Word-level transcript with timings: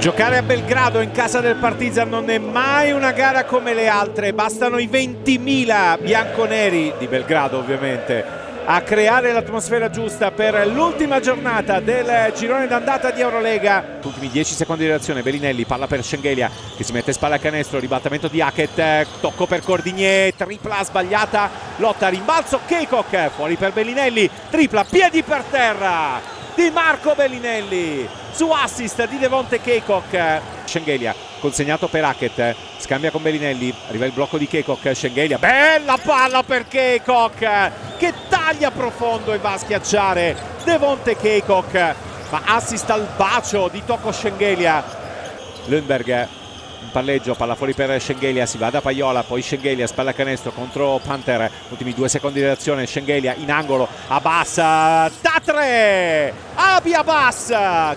Giocare 0.00 0.38
a 0.38 0.42
Belgrado 0.42 1.02
in 1.02 1.10
casa 1.10 1.40
del 1.40 1.56
Partizan 1.56 2.08
non 2.08 2.30
è 2.30 2.38
mai 2.38 2.90
una 2.90 3.12
gara 3.12 3.44
come 3.44 3.74
le 3.74 3.86
altre, 3.86 4.32
bastano 4.32 4.78
i 4.78 4.86
20.000 4.86 6.00
bianconeri 6.00 6.94
di 6.98 7.06
Belgrado 7.06 7.58
ovviamente 7.58 8.24
a 8.64 8.80
creare 8.80 9.30
l'atmosfera 9.32 9.90
giusta 9.90 10.30
per 10.30 10.66
l'ultima 10.68 11.20
giornata 11.20 11.80
del 11.80 12.32
girone 12.34 12.66
d'andata 12.66 13.10
di 13.10 13.20
Eurolega. 13.20 13.98
Ultimi 14.02 14.30
10 14.30 14.54
secondi 14.54 14.84
di 14.84 14.88
reazione, 14.88 15.20
Bellinelli, 15.20 15.66
palla 15.66 15.86
per 15.86 16.02
Schengelia 16.02 16.50
che 16.78 16.82
si 16.82 16.92
mette 16.92 17.12
spalla 17.12 17.34
a 17.34 17.38
canestro, 17.38 17.78
ribattimento 17.78 18.28
di 18.28 18.40
Hackett, 18.40 19.06
tocco 19.20 19.44
per 19.44 19.60
Cordigné, 19.60 20.32
tripla 20.34 20.82
sbagliata, 20.82 21.50
lotta 21.76 22.08
rimbalzo, 22.08 22.60
Keikok 22.66 23.32
fuori 23.34 23.56
per 23.56 23.74
Bellinelli, 23.74 24.30
tripla, 24.48 24.82
piedi 24.84 25.22
per 25.22 25.42
terra 25.50 26.38
di 26.54 26.70
Marco 26.70 27.14
Bellinelli 27.14 28.08
su 28.32 28.50
assist 28.50 29.06
di 29.08 29.18
Devonte 29.18 29.60
Keikok 29.60 30.40
Schengelia 30.64 31.14
consegnato 31.40 31.88
per 31.88 32.04
Hackett 32.04 32.54
scambia 32.78 33.10
con 33.10 33.22
Bellinelli 33.22 33.74
arriva 33.88 34.06
il 34.06 34.12
blocco 34.12 34.38
di 34.38 34.46
Keikok 34.46 34.94
Schengelia 34.94 35.38
bella 35.38 35.98
palla 36.02 36.42
per 36.42 36.66
Keikok 36.68 37.38
che 37.96 38.14
taglia 38.28 38.70
profondo 38.70 39.32
e 39.32 39.38
va 39.38 39.52
a 39.52 39.58
schiacciare 39.58 40.36
Devonte 40.64 41.16
Keikok 41.16 41.94
ma 42.30 42.42
assist 42.44 42.88
al 42.90 43.08
bacio 43.16 43.68
di 43.68 43.82
Tocco 43.84 44.12
Schengelia. 44.12 44.82
Lundberg 45.66 46.39
palleggio, 46.90 47.34
palla 47.34 47.54
fuori 47.54 47.74
per 47.74 48.00
Schengelia, 48.00 48.46
si 48.46 48.58
va 48.58 48.70
da 48.70 48.80
Paiola, 48.80 49.22
poi 49.22 49.42
Schengelia, 49.42 49.86
spalla 49.86 50.12
canestro 50.12 50.50
contro 50.52 51.00
Panther, 51.04 51.50
ultimi 51.70 51.94
due 51.94 52.08
secondi 52.08 52.40
di 52.40 52.44
reazione, 52.44 52.86
Schengelia 52.86 53.34
in 53.36 53.50
angolo, 53.50 53.88
Abbas 54.08 54.56
da 54.56 55.40
tre, 55.44 56.32
Abi 56.54 56.94
Abbas 56.94 57.46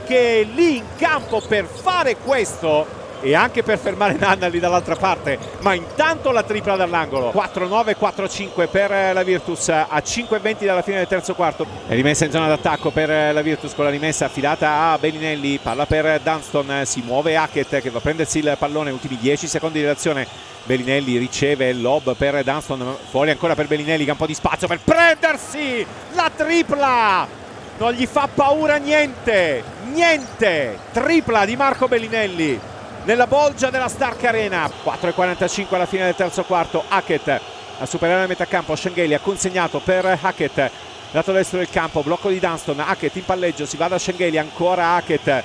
che 0.05 0.41
è 0.41 0.43
lì 0.43 0.77
in 0.77 0.85
campo 0.97 1.41
per 1.41 1.65
fare 1.65 2.17
questo 2.17 3.01
e 3.23 3.35
anche 3.35 3.63
per 3.63 3.79
fermare 3.79 4.17
Nannali 4.19 4.59
dall'altra 4.59 4.95
parte. 4.95 5.39
Ma 5.61 5.73
intanto 5.73 6.31
la 6.31 6.43
tripla 6.43 6.75
dall'angolo. 6.75 7.31
4-9 7.33 7.95
4-5 7.99 8.67
per 8.69 9.13
la 9.13 9.23
Virtus. 9.23 9.69
A 9.69 10.03
5-20 10.05 10.65
dalla 10.65 10.81
fine 10.81 10.97
del 10.97 11.07
terzo 11.07 11.33
quarto. 11.33 11.65
È 11.87 11.93
rimessa 11.93 12.25
in 12.25 12.31
zona 12.31 12.47
d'attacco 12.47 12.91
per 12.91 13.33
la 13.33 13.41
Virtus 13.41 13.73
con 13.73 13.85
la 13.85 13.89
rimessa 13.89 14.25
affidata 14.25 14.91
a 14.91 14.97
Bellinelli. 14.97 15.59
Palla 15.59 15.85
per 15.85 16.19
Dunston. 16.19 16.81
Si 16.83 17.01
muove 17.01 17.37
Hackett 17.37 17.79
che 17.79 17.89
va 17.89 17.99
a 17.99 18.01
prendersi 18.01 18.39
il 18.39 18.55
pallone. 18.59 18.91
Ultimi 18.91 19.17
10 19.17 19.47
secondi 19.47 19.79
di 19.79 19.85
reazione. 19.85 20.27
Bellinelli 20.65 21.17
riceve 21.17 21.71
lob 21.73 22.15
per 22.15 22.43
Dunston. 22.43 22.97
Fuori 23.09 23.31
ancora 23.31 23.55
per 23.55 23.67
Bellinelli. 23.67 24.11
Po' 24.13 24.25
di 24.25 24.33
spazio 24.33 24.67
per 24.67 24.79
prendersi 24.83 25.85
la 26.13 26.29
tripla. 26.35 27.41
Non 27.77 27.93
gli 27.93 28.05
fa 28.05 28.27
paura 28.31 28.75
niente. 28.75 29.63
Niente. 29.93 30.77
Tripla 30.91 31.45
di 31.45 31.55
Marco 31.55 31.87
Bellinelli 31.87 32.71
nella 33.03 33.27
bolgia 33.27 33.69
della 33.69 33.89
Stark 33.89 34.23
Arena 34.23 34.69
4.45 34.83 35.75
alla 35.75 35.85
fine 35.85 36.05
del 36.05 36.15
terzo 36.15 36.43
quarto 36.43 36.83
Hackett 36.87 37.41
a 37.79 37.85
superare 37.85 38.21
la 38.21 38.27
metà 38.27 38.45
campo 38.45 38.75
Schengelia 38.75 39.19
consegnato 39.19 39.79
per 39.79 40.17
Hackett 40.21 40.71
lato 41.11 41.33
destro 41.33 41.57
del 41.57 41.69
campo 41.69 42.01
blocco 42.01 42.29
di 42.29 42.39
Dunston 42.39 42.79
Hackett 42.79 43.15
in 43.17 43.25
palleggio 43.25 43.65
si 43.65 43.75
va 43.75 43.89
da 43.89 43.97
Schengelia 43.97 44.39
ancora 44.39 44.95
Hackett 44.95 45.43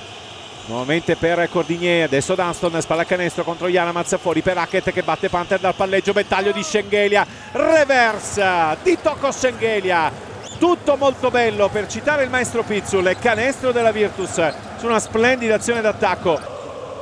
nuovamente 0.67 1.17
per 1.17 1.49
Cordigné 1.49 2.03
adesso 2.03 2.33
Dunston 2.33 2.79
spalla 2.81 3.03
canestro 3.03 3.43
contro 3.43 3.67
Janamaz 3.67 4.17
fuori 4.19 4.41
per 4.41 4.57
Hackett 4.57 4.93
che 4.93 5.03
batte 5.03 5.27
Panther 5.27 5.59
dal 5.59 5.75
palleggio 5.75 6.13
Bettaglio 6.13 6.53
di 6.53 6.63
Schengelia 6.63 7.27
reverse 7.51 8.77
di 8.83 8.97
Tocco 9.01 9.33
Schengelia 9.33 10.09
tutto 10.57 10.95
molto 10.95 11.29
bello 11.29 11.67
per 11.67 11.87
citare 11.87 12.23
il 12.23 12.29
maestro 12.29 12.63
Pizzul 12.63 13.17
canestro 13.19 13.73
della 13.73 13.91
Virtus 13.91 14.53
su 14.77 14.85
una 14.85 14.99
splendida 14.99 15.55
azione 15.55 15.81
d'attacco 15.81 16.48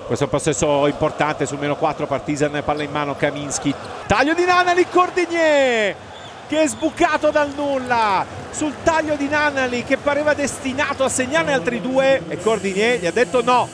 questo 0.08 0.28
possesso 0.30 0.88
importante 0.88 1.46
sul 1.46 1.60
meno 1.60 1.76
4 1.76 2.08
Partizan 2.08 2.62
palla 2.64 2.82
in 2.82 2.92
mano 2.92 3.16
Kaminski. 3.16 3.76
Taglio 4.08 4.34
di 4.34 4.46
Nanali 4.46 4.88
Cordigné 4.88 5.96
che 6.48 6.62
è 6.62 6.68
sbucato 6.68 7.30
dal 7.30 7.52
nulla. 7.54 8.26
Sul 8.50 8.73
taglio 8.82 9.16
di 9.16 9.28
Nanali 9.28 9.84
che 9.84 9.98
pareva 9.98 10.34
destinato 10.34 11.04
a 11.04 11.10
segnare 11.10 11.52
altri 11.52 11.82
due 11.82 12.23
e 12.30 12.40
Cordigné 12.40 12.98
gli 13.00 13.06
ha 13.06 13.12
detto 13.12 13.44
no. 13.44 13.67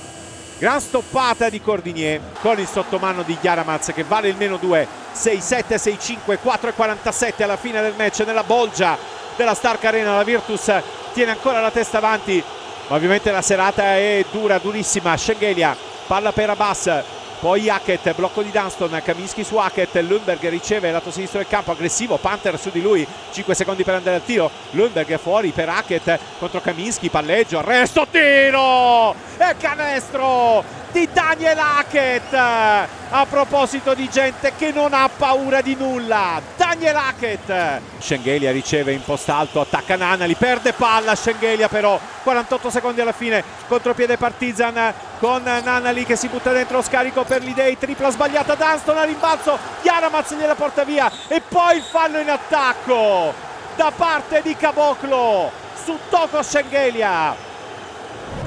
Gran 0.58 0.82
stoppata 0.82 1.50
di 1.50 1.62
Cordigné 1.62 2.20
con 2.42 2.60
il 2.60 2.68
sottomano 2.68 3.22
di 3.22 3.38
Chiaramaz 3.40 3.92
che 3.94 4.04
vale 4.04 4.28
il 4.28 4.36
meno 4.36 4.58
2 4.58 4.88
6-7, 5.16 5.76
6-5, 5.76 6.38
4-47 6.44 7.44
alla 7.44 7.58
fine 7.58 7.80
del 7.82 7.94
match 7.96 8.24
nella 8.26 8.44
bolgia 8.44 8.98
della 9.36 9.54
Stark 9.54 9.86
Arena. 9.86 10.16
La 10.16 10.24
Virtus 10.24 10.72
tiene 11.14 11.32
ancora 11.32 11.62
la 11.62 11.70
testa 11.70 12.00
avanti 12.00 12.44
ma 12.88 12.96
ovviamente 12.96 13.30
la 13.32 13.44
serata 13.44 13.96
è 13.96 14.26
dura, 14.32 14.58
durissima. 14.58 15.16
Schengelia 15.16 15.93
palla 16.06 16.32
per 16.32 16.50
Abbas 16.50 17.04
poi 17.44 17.70
Hackett, 17.70 18.16
blocco 18.16 18.42
di 18.42 18.52
Dunston, 18.52 19.02
Kaminski 19.04 19.44
su 19.44 19.58
Hackett, 19.58 19.94
Lundberg 19.98 20.48
riceve 20.48 20.92
lato 20.92 21.12
sinistro 21.12 21.40
del 21.40 21.50
campo, 21.50 21.72
aggressivo, 21.72 22.16
Panther 22.16 22.58
su 22.58 22.70
di 22.70 22.82
lui, 22.82 23.06
5 23.34 23.54
secondi 23.54 23.84
per 23.84 23.96
andare 23.96 24.16
al 24.16 24.24
tiro, 24.24 24.50
Lundberg 24.72 25.20
fuori 25.20 25.50
per 25.50 25.68
Hackett 25.68 26.18
contro 26.40 26.62
Kaminski, 26.62 27.10
palleggio, 27.10 27.60
arresto, 27.60 28.08
tiro! 28.10 29.14
E 29.38 29.58
canestro 29.58 30.64
di 30.94 31.10
Daniel 31.12 31.58
Hackett! 31.58 32.34
A 32.34 33.26
proposito 33.30 33.94
di 33.94 34.08
gente 34.10 34.54
che 34.58 34.72
non 34.72 34.94
ha 34.94 35.10
paura 35.10 35.60
di 35.60 35.76
nulla 35.76 36.42
Daniel 36.74 36.96
Hackett. 36.96 37.82
Schengelia 38.00 38.52
riceve 38.52 38.94
in 38.94 39.04
post 39.04 39.30
alto 39.30 39.62
attacca 39.62 39.96
Nanali 39.96 40.34
perde 40.34 40.74
palla 40.74 41.14
Schengelia 41.14 41.68
però 41.68 42.00
48 42.24 42.72
secondi 42.72 43.00
alla 43.00 43.12
fine 43.12 43.44
contropiede 43.68 44.18
Partizan 44.18 44.92
con 45.20 45.44
Nanali 45.44 46.04
che 46.04 46.16
si 46.16 46.30
butta 46.30 46.52
dentro 46.52 46.78
lo 46.78 46.82
scarico 46.82 47.26
per 47.26 47.44
l'Idei 47.44 47.78
tripla 47.78 48.10
sbagliata 48.10 48.56
Dunston 48.56 48.98
a 48.98 49.04
rimbalzo 49.04 49.56
Jaramaz 49.84 50.34
gliela 50.34 50.56
porta 50.56 50.84
via 50.84 51.12
e 51.28 51.42
poi 51.48 51.78
il 51.78 51.84
fallo 51.84 52.18
in 52.18 52.30
attacco 52.32 53.34
da 53.76 53.92
parte 53.96 54.42
di 54.42 54.56
Caboclo 54.56 55.52
su 55.84 55.96
Toko 56.10 56.42
Schengelia. 56.42 57.36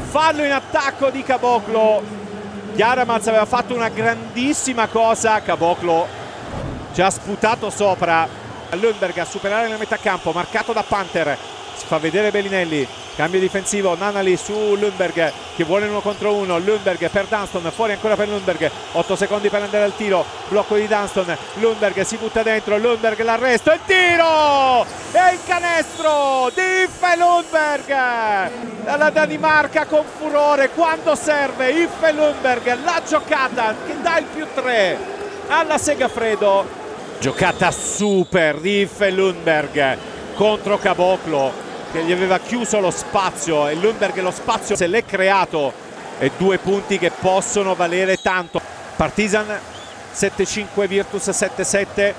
Fallo 0.09 0.43
in 0.43 0.53
attacco 0.53 1.11
di 1.11 1.23
Caboclo. 1.23 2.03
Chiaramaz 2.75 3.29
aveva 3.29 3.47
fatto 3.47 3.75
una 3.75 3.89
grandissima 3.89 4.89
cosa, 4.89 5.41
Caboclo 5.43 6.25
ha 7.03 7.11
sputato 7.11 7.71
sopra. 7.71 8.45
Lundberg 8.71 9.17
a 9.19 9.25
superare 9.25 9.69
la 9.69 9.77
metà 9.77 9.97
campo, 9.97 10.33
marcato 10.33 10.73
da 10.73 10.83
Panther, 10.83 11.39
si 11.77 11.87
fa 11.87 11.99
vedere 11.99 12.31
Bellinelli, 12.31 12.87
cambio 13.15 13.39
difensivo, 13.39 13.95
Nanali 13.95 14.37
su 14.37 14.75
Lundberg 14.75 15.33
che 15.55 15.65
vuole 15.65 15.87
uno 15.87 16.01
contro 16.01 16.35
uno, 16.35 16.59
Lundberg 16.59 17.09
per 17.09 17.27
Dunston, 17.27 17.71
fuori 17.75 17.93
ancora 17.93 18.17
per 18.17 18.29
Lundberg, 18.29 18.71
8 18.93 19.17
secondi 19.17 19.49
per 19.49 19.63
andare 19.63 19.85
al 19.85 19.97
tiro, 19.97 20.25
blocco 20.49 20.75
di 20.75 20.87
Dunston, 20.87 21.37
Lundberg 21.55 22.03
si 22.03 22.17
butta 22.17 22.43
dentro, 22.43 22.77
Lundberg 22.77 23.23
l'arresto, 23.23 23.73
il 23.73 23.81
tiro! 23.87 24.85
E 25.13 25.33
il 25.33 25.41
canestro 25.47 26.51
di 26.55 26.61
Iffe 26.61 27.17
Lundberg! 27.17 28.85
Dalla 28.85 29.11
Danimarca 29.11 29.87
con 29.87 30.05
furore 30.19 30.71
quando 30.71 31.15
serve 31.15 31.71
Iffe 31.71 32.13
Lundberg 32.13 32.79
la 32.85 33.01
giocata 33.07 33.75
che 33.87 34.01
dà 34.01 34.19
il 34.19 34.27
più 34.27 34.47
3 34.55 34.99
alla 35.49 35.79
Segafredo 35.79 36.85
giocata 37.19 37.71
super 37.71 38.59
di 38.59 38.81
Iffe 38.81 39.11
Lundberg 39.11 39.97
contro 40.35 40.79
Caboclo 40.79 41.53
che 41.93 42.05
gli 42.05 42.13
aveva 42.13 42.39
chiuso 42.39 42.79
lo 42.79 42.91
spazio 42.91 43.69
e 43.69 43.75
Lundberg 43.75 44.19
lo 44.21 44.31
spazio 44.31 44.77
se 44.77 44.87
l'è 44.87 45.05
creato 45.05 45.73
e 46.19 46.31
due 46.37 46.59
punti 46.59 46.99
che 46.99 47.11
possono 47.11 47.75
valere 47.75 48.21
tanto. 48.21 48.61
Partizan 48.97 49.47
7-5 50.15 50.87
Virtus 50.87 51.29
7-7 51.29 52.15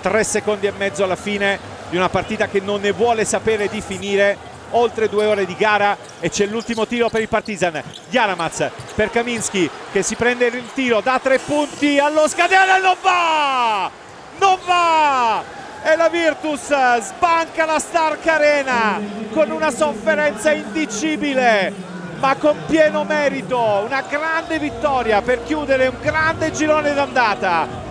3 0.00 0.24
secondi 0.24 0.66
e 0.66 0.72
mezzo 0.76 1.04
alla 1.04 1.16
fine 1.16 1.58
di 1.90 1.96
una 1.96 2.08
partita 2.08 2.48
che 2.48 2.60
non 2.60 2.80
ne 2.80 2.92
vuole 2.92 3.24
sapere 3.24 3.68
di 3.68 3.80
finire. 3.80 4.48
Oltre 4.72 5.08
due 5.08 5.26
ore 5.26 5.46
di 5.46 5.56
gara 5.56 5.96
e 6.20 6.30
c'è 6.30 6.46
l'ultimo 6.46 6.86
tiro 6.86 7.08
per 7.08 7.20
il 7.20 7.28
Partizan. 7.28 7.82
Jaramaz 8.08 8.70
per 8.94 9.10
Kaminski 9.10 9.68
che 9.90 10.02
si 10.02 10.14
prende 10.14 10.46
il 10.46 10.72
tiro 10.74 11.00
da 11.00 11.18
tre 11.20 11.38
punti 11.38 11.98
allo 11.98 12.28
scadere 12.28 12.80
non 12.80 12.96
va 13.02 14.09
non 14.40 14.58
va! 14.64 15.42
E 15.82 15.96
la 15.96 16.08
Virtus 16.08 16.66
sbanca 17.00 17.64
la 17.64 17.78
Stark 17.78 18.26
Arena 18.26 19.00
con 19.32 19.50
una 19.50 19.70
sofferenza 19.70 20.50
indicibile 20.50 21.72
ma 22.18 22.34
con 22.36 22.56
pieno 22.66 23.04
merito. 23.04 23.82
Una 23.86 24.02
grande 24.02 24.58
vittoria 24.58 25.22
per 25.22 25.42
chiudere 25.44 25.86
un 25.86 25.96
grande 26.00 26.52
girone 26.52 26.92
d'andata 26.92 27.88